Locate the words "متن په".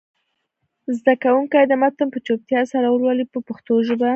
1.81-2.19